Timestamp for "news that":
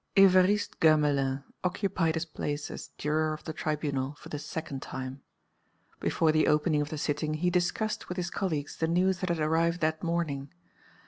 8.87-9.29